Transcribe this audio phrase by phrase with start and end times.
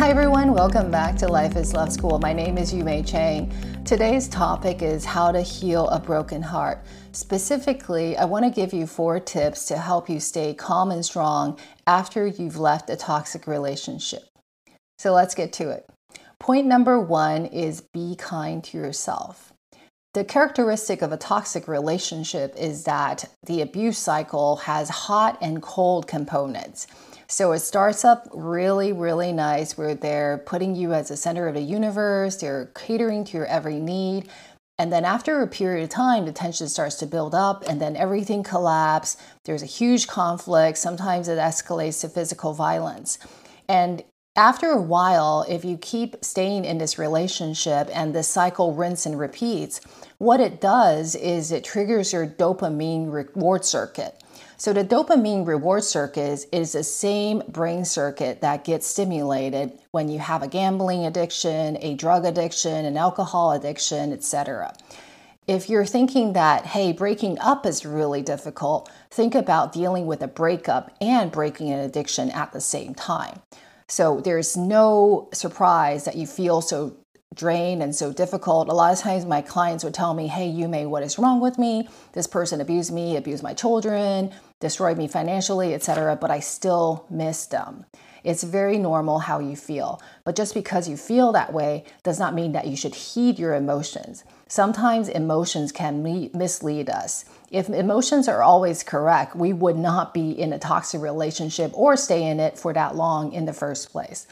[0.00, 2.18] Hi everyone, welcome back to Life is Love School.
[2.18, 3.52] My name is Yumei Chang.
[3.84, 6.82] Today's topic is how to heal a broken heart.
[7.12, 11.58] Specifically, I want to give you four tips to help you stay calm and strong
[11.86, 14.22] after you've left a toxic relationship.
[14.98, 15.84] So let's get to it.
[16.38, 19.52] Point number one is be kind to yourself.
[20.14, 26.08] The characteristic of a toxic relationship is that the abuse cycle has hot and cold
[26.08, 26.86] components.
[27.30, 31.54] So it starts up really, really nice where they're putting you as the center of
[31.54, 34.28] the universe, they're catering to your every need.
[34.80, 37.94] And then after a period of time, the tension starts to build up and then
[37.94, 39.16] everything collapses.
[39.44, 40.76] There's a huge conflict.
[40.78, 43.16] Sometimes it escalates to physical violence.
[43.68, 44.02] And
[44.34, 49.16] after a while, if you keep staying in this relationship and this cycle rinse and
[49.16, 49.80] repeats,
[50.18, 54.20] what it does is it triggers your dopamine reward circuit.
[54.56, 60.18] So the dopamine reward circuit is the same brain circuit that gets stimulated when you
[60.18, 64.74] have a gambling addiction, a drug addiction, an alcohol addiction, etc.
[65.46, 70.28] If you're thinking that, hey, breaking up is really difficult, think about dealing with a
[70.28, 73.40] breakup and breaking an addiction at the same time.
[73.88, 76.96] So there's no surprise that you feel so
[77.34, 78.68] drained and so difficult.
[78.68, 81.58] A lot of times my clients would tell me, hey, Yumei, what is wrong with
[81.58, 81.88] me?
[82.12, 87.46] This person abused me, abused my children, destroyed me financially, etc., but I still miss
[87.46, 87.84] them.
[88.24, 90.02] It's very normal how you feel.
[90.24, 93.54] But just because you feel that way does not mean that you should heed your
[93.54, 94.24] emotions.
[94.48, 96.02] Sometimes emotions can
[96.34, 97.24] mislead us.
[97.50, 102.24] If emotions are always correct, we would not be in a toxic relationship or stay
[102.24, 104.26] in it for that long in the first place.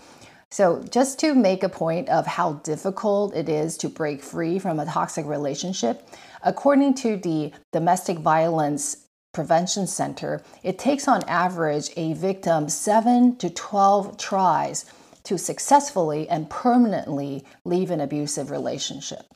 [0.51, 4.81] So, just to make a point of how difficult it is to break free from
[4.81, 6.09] a toxic relationship,
[6.43, 13.51] according to the Domestic Violence Prevention Center, it takes on average a victim 7 to
[13.51, 14.87] 12 tries
[15.25, 19.27] to successfully and permanently leave an abusive relationship.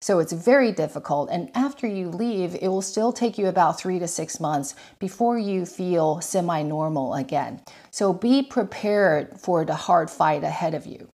[0.00, 1.28] So it's very difficult.
[1.30, 5.38] And after you leave, it will still take you about three to six months before
[5.38, 7.60] you feel semi normal again.
[7.90, 11.08] So be prepared for the hard fight ahead of you.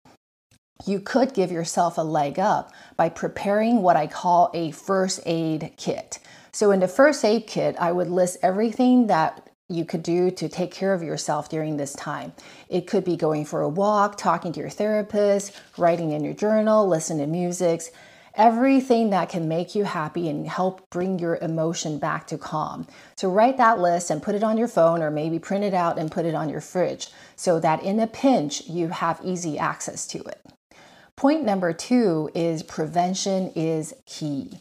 [0.86, 5.72] You could give yourself a leg up by preparing what I call a first aid
[5.78, 6.18] kit.
[6.52, 10.48] So, in the first aid kit, I would list everything that you could do to
[10.48, 12.32] take care of yourself during this time.
[12.68, 16.86] It could be going for a walk, talking to your therapist, writing in your journal,
[16.86, 17.92] listening to music
[18.36, 22.86] everything that can make you happy and help bring your emotion back to calm.
[23.16, 25.98] So write that list and put it on your phone or maybe print it out
[25.98, 30.06] and put it on your fridge so that in a pinch you have easy access
[30.08, 30.40] to it.
[31.16, 34.58] Point number two is prevention is key.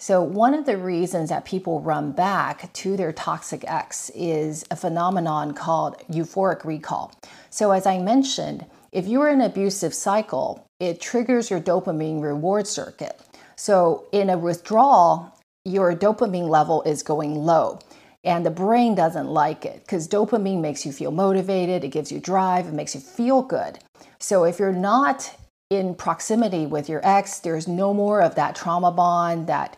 [0.00, 4.76] So, one of the reasons that people run back to their toxic ex is a
[4.76, 7.12] phenomenon called euphoric recall.
[7.50, 12.66] So, as I mentioned, if you're in an abusive cycle, it triggers your dopamine reward
[12.66, 13.20] circuit.
[13.56, 15.34] So, in a withdrawal,
[15.64, 17.80] your dopamine level is going low.
[18.24, 22.20] And the brain doesn't like it because dopamine makes you feel motivated, it gives you
[22.20, 23.78] drive, it makes you feel good.
[24.20, 25.36] So, if you're not
[25.70, 29.76] in proximity with your ex, there's no more of that trauma bond, that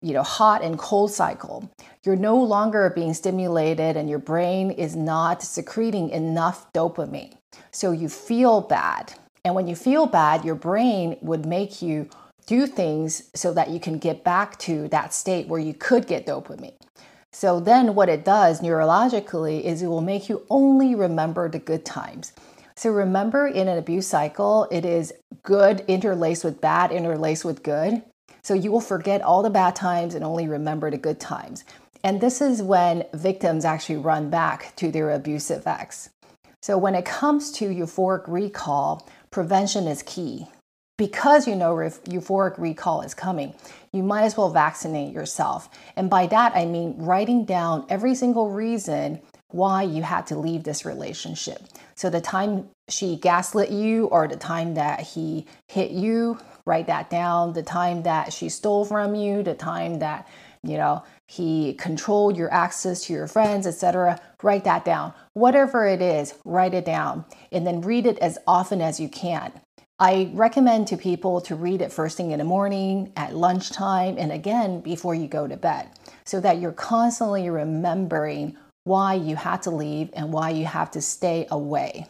[0.00, 1.68] you know, hot and cold cycle.
[2.04, 7.34] You're no longer being stimulated and your brain is not secreting enough dopamine.
[7.72, 9.14] So you feel bad.
[9.48, 12.10] And when you feel bad, your brain would make you
[12.44, 16.26] do things so that you can get back to that state where you could get
[16.26, 16.74] dopamine.
[17.32, 21.86] So then what it does neurologically is it will make you only remember the good
[21.86, 22.34] times.
[22.76, 25.14] So remember in an abuse cycle, it is
[25.44, 28.02] good interlaced with bad, interlaced with good.
[28.42, 31.64] So you will forget all the bad times and only remember the good times.
[32.04, 36.10] And this is when victims actually run back to their abusive ex.
[36.60, 40.46] So, when it comes to euphoric recall, prevention is key.
[40.96, 43.54] Because you know euphoric recall is coming,
[43.92, 45.68] you might as well vaccinate yourself.
[45.94, 50.64] And by that, I mean writing down every single reason why you had to leave
[50.64, 51.62] this relationship.
[51.94, 57.10] So, the time she gaslit you or the time that he hit you, write that
[57.10, 57.52] down.
[57.52, 60.28] The time that she stole from you, the time that,
[60.62, 64.18] you know, he controlled your access to your friends, etc.
[64.42, 65.12] Write that down.
[65.34, 69.52] Whatever it is, write it down and then read it as often as you can.
[70.00, 74.32] I recommend to people to read it first thing in the morning, at lunchtime, and
[74.32, 75.88] again before you go to bed,
[76.24, 81.02] so that you're constantly remembering why you had to leave and why you have to
[81.02, 82.06] stay away.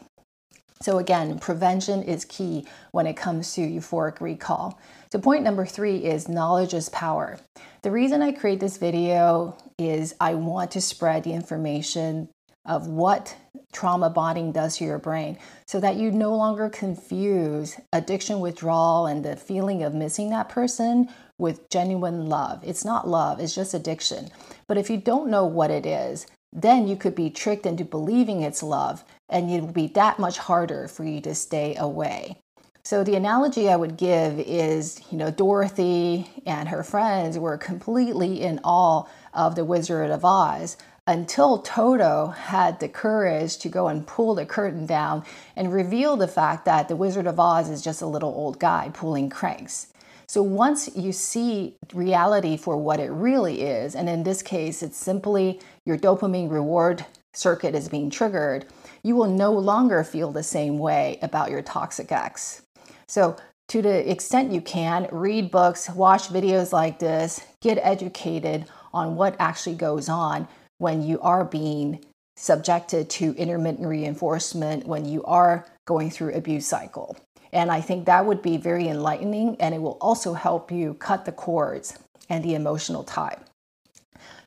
[0.80, 4.78] So, again, prevention is key when it comes to euphoric recall.
[5.12, 7.38] So, point number three is knowledge is power.
[7.82, 12.28] The reason I create this video is I want to spread the information
[12.64, 13.34] of what
[13.72, 19.24] trauma bonding does to your brain so that you no longer confuse addiction withdrawal and
[19.24, 21.08] the feeling of missing that person
[21.38, 22.62] with genuine love.
[22.64, 24.28] It's not love, it's just addiction.
[24.66, 28.42] But if you don't know what it is, then you could be tricked into believing
[28.42, 32.40] it's love, and it will be that much harder for you to stay away.
[32.82, 38.40] So the analogy I would give is, you know, Dorothy and her friends were completely
[38.40, 39.04] in awe
[39.34, 44.46] of the Wizard of Oz until Toto had the courage to go and pull the
[44.46, 45.24] curtain down
[45.56, 48.90] and reveal the fact that the Wizard of Oz is just a little old guy
[48.94, 49.88] pulling cranks.
[50.26, 54.98] So once you see reality for what it really is, and in this case, it's
[54.98, 58.66] simply your dopamine reward circuit is being triggered,
[59.02, 62.62] you will no longer feel the same way about your toxic ex.
[63.06, 63.36] So,
[63.68, 68.64] to the extent you can, read books, watch videos like this, get educated
[68.94, 70.48] on what actually goes on
[70.78, 72.02] when you are being
[72.36, 77.16] subjected to intermittent reinforcement, when you are going through abuse cycle.
[77.52, 81.24] And I think that would be very enlightening and it will also help you cut
[81.24, 81.98] the cords
[82.28, 83.38] and the emotional tie.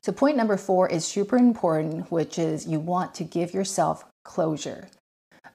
[0.02, 4.88] So, point number four is super important, which is you want to give yourself closure.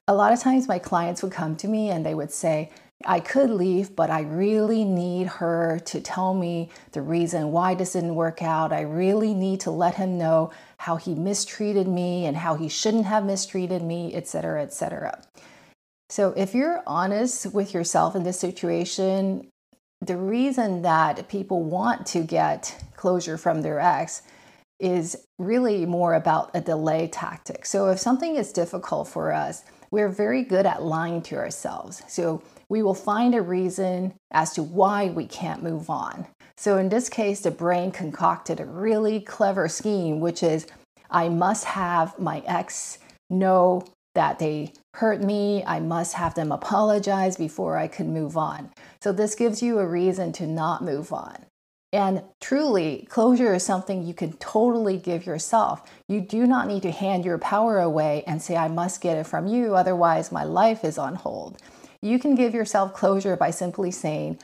[0.06, 2.70] A lot of times, my clients would come to me and they would say,
[3.04, 7.92] I could leave, but I really need her to tell me the reason why this
[7.92, 8.72] didn't work out.
[8.72, 13.06] I really need to let him know how he mistreated me and how he shouldn't
[13.06, 15.22] have mistreated me, etc., etc.
[16.08, 19.48] So, if you're honest with yourself in this situation,
[20.08, 24.22] the reason that people want to get closure from their ex
[24.80, 27.66] is really more about a delay tactic.
[27.66, 32.02] So, if something is difficult for us, we're very good at lying to ourselves.
[32.08, 36.26] So, we will find a reason as to why we can't move on.
[36.56, 40.66] So, in this case, the brain concocted a really clever scheme, which is
[41.10, 43.84] I must have my ex know
[44.18, 45.62] that they hurt me.
[45.64, 48.72] I must have them apologize before I can move on.
[49.00, 51.46] So, this gives you a reason to not move on.
[51.92, 55.88] And truly, closure is something you can totally give yourself.
[56.08, 59.28] You do not need to hand your power away and say, I must get it
[59.28, 61.62] from you, otherwise, my life is on hold.
[62.02, 64.40] You can give yourself closure by simply saying,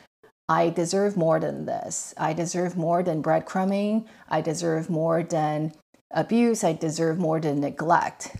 [0.48, 2.14] I deserve more than this.
[2.16, 4.06] I deserve more than breadcrumbing.
[4.28, 5.72] I deserve more than
[6.12, 6.62] abuse.
[6.62, 8.36] I deserve more than neglect.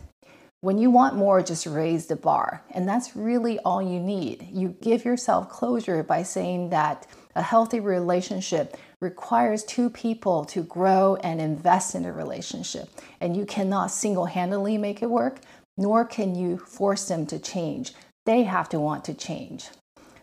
[0.64, 2.64] When you want more, just raise the bar.
[2.70, 4.49] And that's really all you need.
[4.50, 11.16] You give yourself closure by saying that a healthy relationship requires two people to grow
[11.16, 12.88] and invest in a relationship.
[13.20, 15.40] And you cannot single handedly make it work,
[15.76, 17.93] nor can you force them to change
[18.25, 19.69] they have to want to change.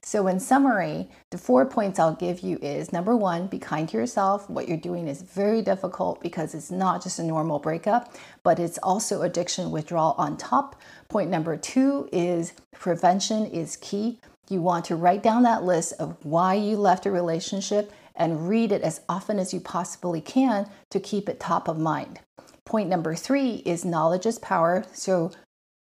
[0.04, 3.98] So, in summary, the four points I'll give you is number one, be kind to
[3.98, 4.50] yourself.
[4.50, 8.80] What you're doing is very difficult because it's not just a normal breakup, but it's
[8.80, 10.76] also addiction withdrawal on top.
[11.08, 14.18] Point number two is prevention is key.
[14.50, 18.72] You want to write down that list of why you left a relationship and read
[18.72, 22.20] it as often as you possibly can to keep it top of mind.
[22.66, 24.84] Point number three is knowledge is power.
[24.94, 25.32] So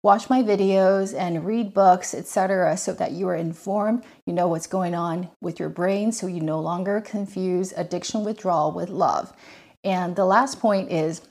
[0.03, 4.67] watch my videos and read books, etc., so that you are informed, you know what's
[4.67, 9.33] going on with your brain, so you no longer confuse addiction withdrawal with love.
[9.83, 11.21] And the last point is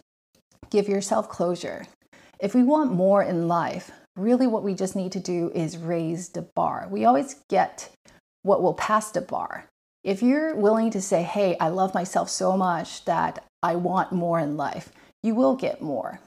[0.70, 1.86] give yourself closure.
[2.40, 6.30] If we want more in life, really what we just need to do is raise
[6.30, 6.88] the bar.
[6.90, 7.90] We always get
[8.42, 9.66] what will pass the bar.
[10.02, 14.40] If you're willing to say, hey, I love myself so much that I want more
[14.40, 14.92] in life,
[15.22, 16.18] you will get more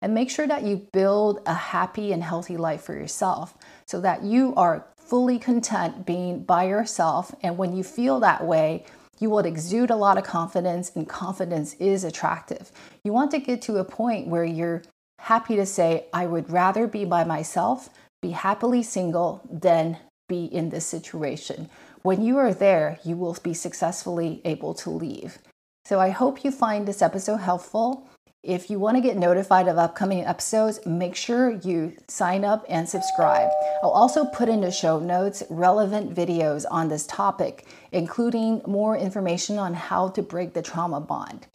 [0.00, 3.54] and make sure that you build a happy and healthy life for yourself
[3.86, 7.34] so that you are fully content being by yourself.
[7.42, 8.84] And when you feel that way,
[9.18, 12.70] you will exude a lot of confidence, and confidence is attractive.
[13.02, 14.82] You want to get to a point where you're
[15.18, 17.90] happy to say, I would rather be by myself,
[18.22, 21.68] be happily single, than be in this situation.
[22.02, 25.38] When you are there, you will be successfully able to leave.
[25.84, 28.06] So I hope you find this episode helpful.
[28.44, 32.88] If you want to get notified of upcoming episodes, make sure you sign up and
[32.88, 33.50] subscribe.
[33.82, 39.58] I'll also put in the show notes relevant videos on this topic, including more information
[39.58, 41.48] on how to break the trauma bond.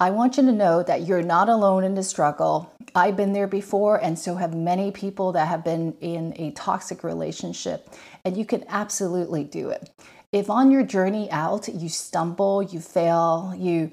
[0.00, 2.72] I want you to know that you're not alone in the struggle.
[2.94, 7.04] I've been there before, and so have many people that have been in a toxic
[7.04, 7.90] relationship,
[8.24, 9.90] and you can absolutely do it.
[10.32, 13.92] If on your journey out you stumble, you fail, you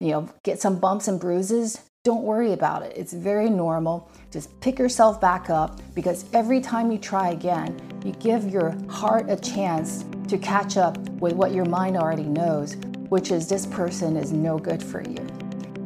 [0.00, 2.94] you know, get some bumps and bruises, don't worry about it.
[2.96, 4.10] It's very normal.
[4.30, 9.26] Just pick yourself back up because every time you try again, you give your heart
[9.28, 12.76] a chance to catch up with what your mind already knows,
[13.10, 15.26] which is this person is no good for you.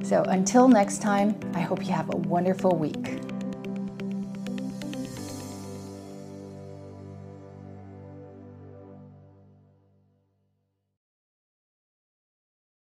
[0.04, 3.20] So until next time, I hope you have a wonderful week.